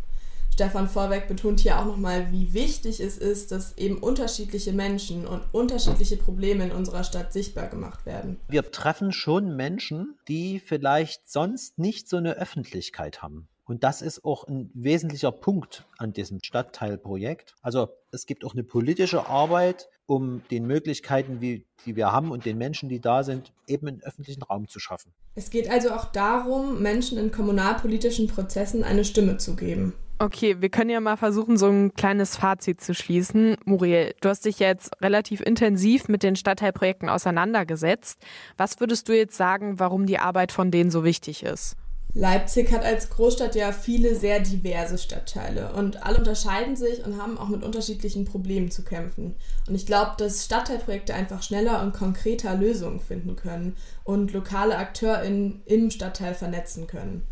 Stefan 0.55 0.88
Vorwerk 0.88 1.27
betont 1.27 1.59
hier 1.59 1.77
auch 1.77 1.85
nochmal, 1.85 2.31
wie 2.31 2.53
wichtig 2.53 3.01
es 3.01 3.17
ist, 3.17 3.51
dass 3.51 3.77
eben 3.77 3.97
unterschiedliche 3.97 4.71
Menschen 4.71 5.27
und 5.27 5.41
unterschiedliche 5.51 6.15
Probleme 6.15 6.63
in 6.63 6.71
unserer 6.71 7.03
Stadt 7.03 7.33
sichtbar 7.33 7.67
gemacht 7.67 8.05
werden. 8.05 8.39
Wir 8.47 8.71
treffen 8.71 9.12
schon 9.12 9.57
Menschen, 9.57 10.17
die 10.29 10.62
vielleicht 10.62 11.29
sonst 11.29 11.77
nicht 11.77 12.07
so 12.07 12.15
eine 12.15 12.35
Öffentlichkeit 12.38 13.21
haben. 13.21 13.50
Und 13.65 13.83
das 13.83 14.01
ist 14.01 14.24
auch 14.24 14.47
ein 14.47 14.69
wesentlicher 14.74 15.33
Punkt 15.33 15.83
an 15.97 16.13
diesem 16.13 16.39
Stadtteilprojekt. 16.41 17.55
Also 17.62 17.89
es 18.12 18.25
gibt 18.25 18.45
auch 18.45 18.53
eine 18.53 18.63
politische 18.63 19.27
Arbeit, 19.27 19.89
um 20.05 20.41
den 20.51 20.67
Möglichkeiten, 20.67 21.41
wie, 21.41 21.65
die 21.85 21.97
wir 21.97 22.13
haben 22.13 22.31
und 22.31 22.45
den 22.45 22.57
Menschen, 22.57 22.88
die 22.88 23.01
da 23.01 23.24
sind, 23.24 23.51
eben 23.67 23.89
einen 23.89 24.03
öffentlichen 24.03 24.43
Raum 24.43 24.69
zu 24.69 24.79
schaffen. 24.79 25.12
Es 25.33 25.50
geht 25.50 25.69
also 25.69 25.89
auch 25.91 26.05
darum, 26.05 26.81
Menschen 26.81 27.17
in 27.17 27.33
kommunalpolitischen 27.33 28.27
Prozessen 28.27 28.85
eine 28.85 29.03
Stimme 29.03 29.35
zu 29.35 29.57
geben. 29.57 29.93
Okay, 30.17 30.62
wir 30.62 30.69
können 30.69 30.89
ja 30.89 31.01
mal 31.01 31.17
versuchen, 31.17 31.57
so 31.57 31.67
ein 31.67 31.93
kleines 31.93 32.38
Fazit 32.38 32.79
zu 32.79 32.93
schließen. 32.93 33.57
Muriel, 33.65 34.15
du 34.22 34.29
hast 34.29 34.45
dich 34.45 34.60
jetzt 34.60 34.91
relativ 35.01 35.41
intensiv 35.41 36.07
mit 36.07 36.24
den 36.24 36.38
Stadtteilprojekten 36.38 37.10
auseinandergesetzt. 37.10 38.19
Was 38.55 38.79
würdest 38.79 39.10
du 39.10 39.17
jetzt 39.17 39.36
sagen, 39.36 39.77
warum 39.77 40.05
die 40.05 40.17
Arbeit 40.17 40.53
von 40.53 40.72
denen 40.72 40.89
so 40.89 41.03
wichtig 41.03 41.43
ist? 41.43 41.75
Leipzig 42.13 42.72
hat 42.72 42.86
als 42.86 43.10
Großstadt 43.10 43.55
ja 43.55 43.74
viele 43.74 44.15
sehr 44.15 44.39
diverse 44.39 44.98
Stadtteile 44.98 45.74
und 45.74 46.05
alle 46.05 46.19
unterscheiden 46.19 46.77
sich 46.77 47.05
und 47.05 47.22
haben 47.22 47.38
auch 47.38 47.50
mit 47.50 47.62
unterschiedlichen 47.62 48.24
Problemen 48.24 48.72
zu 48.72 48.86
kämpfen. 48.86 49.36
Und 49.67 49.75
ich 49.75 49.86
glaube, 49.86 50.12
dass 50.17 50.45
Stadtteilprojekte 50.45 51.13
einfach 51.13 51.43
schneller 51.43 51.81
und 51.81 51.93
konkreter 51.93 52.55
Lösungen 52.55 53.01
finden 53.01 53.36
können 53.36 53.75
und 54.05 54.31
lokale 54.31 54.77
AkteurInnen 54.77 55.62
im 55.65 55.91
Stadtteil 55.91 56.36
vernetzen 56.36 56.88
können. 56.88 57.27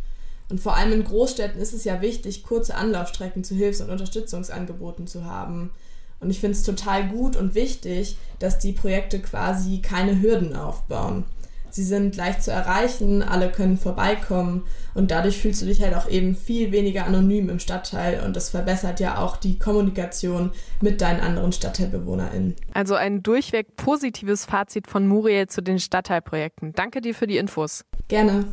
Und 0.54 0.60
vor 0.60 0.78
allem 0.78 0.94
in 0.94 1.04
Großstädten 1.04 1.60
ist 1.60 1.74
es 1.74 1.84
ja 1.84 2.00
wichtig, 2.02 2.44
kurze 2.44 2.76
Anlaufstrecken 2.76 3.44
zu 3.44 3.56
Hilfs- 3.56 3.82
und 3.82 3.90
Unterstützungsangeboten 3.90 5.08
zu 5.08 5.26
haben. 5.26 5.72
Und 6.20 6.30
ich 6.30 6.40
finde 6.40 6.56
es 6.56 6.62
total 6.62 7.08
gut 7.08 7.36
und 7.36 7.56
wichtig, 7.56 8.18
dass 8.38 8.60
die 8.60 8.72
Projekte 8.72 9.18
quasi 9.18 9.80
keine 9.80 10.22
Hürden 10.22 10.56
aufbauen. 10.56 11.24
Sie 11.72 11.84
sind 11.84 12.16
leicht 12.18 12.44
zu 12.44 12.52
erreichen, 12.52 13.24
alle 13.24 13.50
können 13.50 13.80
vorbeikommen 13.80 14.64
und 14.94 15.10
dadurch 15.10 15.40
fühlst 15.40 15.64
du 15.64 15.66
dich 15.66 15.82
halt 15.82 15.96
auch 15.96 16.08
eben 16.08 16.36
viel 16.36 16.72
weniger 16.72 17.08
anonym 17.08 17.50
im 17.50 17.58
Stadtteil 17.58 18.22
und 18.24 18.36
das 18.36 18.50
verbessert 18.50 19.00
ja 19.00 19.18
auch 19.18 19.38
die 19.38 19.58
Kommunikation 19.58 20.52
mit 20.82 21.02
deinen 21.02 21.20
anderen 21.20 21.52
StadtteilbewohnerInnen. 21.52 22.54
Also 22.76 22.94
ein 22.94 23.24
durchweg 23.24 23.76
positives 23.76 24.46
Fazit 24.46 24.86
von 24.86 25.08
Muriel 25.08 25.48
zu 25.48 25.64
den 25.64 25.80
Stadtteilprojekten. 25.80 26.74
Danke 26.74 27.02
dir 27.02 27.16
für 27.16 27.26
die 27.26 27.38
Infos. 27.38 27.86
Gerne. 28.08 28.46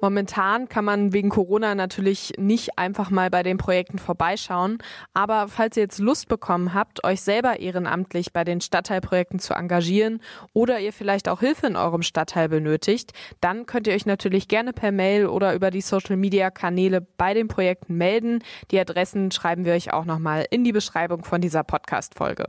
Momentan 0.00 0.68
kann 0.68 0.84
man 0.84 1.12
wegen 1.12 1.28
Corona 1.28 1.74
natürlich 1.74 2.32
nicht 2.38 2.78
einfach 2.78 3.10
mal 3.10 3.30
bei 3.30 3.42
den 3.42 3.56
Projekten 3.58 3.98
vorbeischauen, 3.98 4.78
aber 5.12 5.48
falls 5.48 5.76
ihr 5.76 5.82
jetzt 5.82 5.98
Lust 5.98 6.28
bekommen 6.28 6.72
habt, 6.72 7.02
euch 7.04 7.20
selber 7.20 7.58
ehrenamtlich 7.58 8.32
bei 8.32 8.44
den 8.44 8.60
Stadtteilprojekten 8.60 9.40
zu 9.40 9.54
engagieren 9.54 10.20
oder 10.52 10.78
ihr 10.78 10.92
vielleicht 10.92 11.28
auch 11.28 11.40
Hilfe 11.40 11.66
in 11.66 11.76
eurem 11.76 12.02
Stadtteil 12.02 12.48
benötigt, 12.48 13.12
dann 13.40 13.66
könnt 13.66 13.88
ihr 13.88 13.94
euch 13.94 14.06
natürlich 14.06 14.46
gerne 14.46 14.72
per 14.72 14.92
Mail 14.92 15.26
oder 15.26 15.54
über 15.54 15.72
die 15.72 15.80
Social 15.80 16.16
Media 16.16 16.50
Kanäle 16.50 17.00
bei 17.00 17.34
den 17.34 17.48
Projekten 17.48 17.96
melden. 17.96 18.44
Die 18.70 18.78
Adressen 18.78 19.32
schreiben 19.32 19.64
wir 19.64 19.72
euch 19.72 19.92
auch 19.92 20.04
nochmal 20.04 20.46
in 20.50 20.62
die 20.62 20.72
Beschreibung 20.72 21.24
von 21.24 21.40
dieser 21.40 21.64
Podcast 21.64 22.14
Folge. 22.14 22.46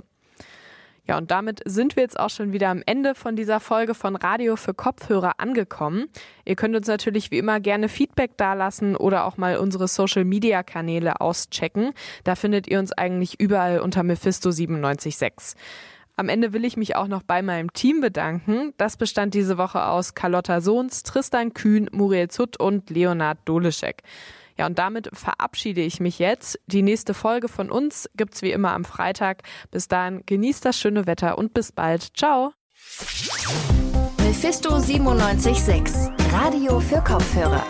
Ja, 1.08 1.18
und 1.18 1.32
damit 1.32 1.62
sind 1.66 1.96
wir 1.96 2.04
jetzt 2.04 2.20
auch 2.20 2.30
schon 2.30 2.54
wieder 2.54 2.70
am 2.70 2.84
Ende 2.86 3.16
von 3.16 3.36
dieser 3.36 3.60
Folge 3.60 3.96
von 3.96 4.16
Radio 4.16 4.56
für 4.56 4.74
Kopfhörer 4.74 5.34
angekommen. 5.40 6.08
Ihr 6.46 6.56
könnt 6.56 6.76
uns 6.76 6.88
natürlich 6.88 7.32
wie 7.32 7.40
immer 7.40 7.60
gerne 7.60 7.90
Feedback 7.90 8.38
dalassen 8.38 8.96
oder 8.96 9.26
auch 9.26 9.38
mal 9.38 9.58
unsere 9.58 9.88
Social 9.88 10.24
Media 10.24 10.62
Kanäle 10.64 11.20
auschecken. 11.20 11.94
Da 12.24 12.36
findet 12.36 12.68
ihr 12.68 12.80
uns 12.80 12.92
eigentlich 12.92 13.40
überall 13.40 13.80
unter 13.80 14.04
Mephisto 14.04 14.50
976. 14.50 15.60
Am 16.20 16.28
Ende 16.28 16.52
will 16.52 16.66
ich 16.66 16.76
mich 16.76 16.98
auch 16.98 17.08
noch 17.08 17.24
bei 17.24 17.42
meinem 17.42 17.72
Team 17.72 18.02
bedanken. 18.02 18.74
Das 18.76 18.98
bestand 18.98 19.34
diese 19.34 19.58
Woche 19.58 19.86
aus 19.86 20.16
Carlotta 20.16 20.60
Sohns, 20.60 21.04
Tristan 21.04 21.54
Kühn, 21.54 21.90
Muriel 21.94 22.28
Zutt 22.28 22.60
und 22.60 22.90
Leonard 22.90 23.38
Doleschek. 23.46 24.04
Ja, 24.60 24.66
und 24.66 24.78
damit 24.78 25.10
verabschiede 25.14 25.80
ich 25.80 26.02
mich 26.02 26.20
jetzt. 26.20 26.60
Die 26.68 26.82
nächste 26.82 27.14
Folge 27.14 27.48
von 27.48 27.72
uns 27.72 28.10
gibt's 28.16 28.42
wie 28.42 28.52
immer 28.52 28.74
am 28.74 28.84
Freitag. 28.84 29.44
Bis 29.72 29.88
dahin 29.88 30.24
genießt 30.26 30.66
das 30.66 30.78
schöne 30.78 31.08
Wetter 31.08 31.38
und 31.38 31.54
bis 31.54 31.72
bald. 31.72 32.18
Ciao. 32.18 32.52
Mephisto 34.18 34.72
976, 34.72 36.12
Radio 36.34 36.82
für 36.82 37.02
Kopfhörer. 37.02 37.66